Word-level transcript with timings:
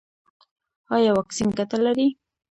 ایا 0.95 1.11
واکسین 1.15 1.49
ګټه 1.57 1.77
لري؟ 1.85 2.07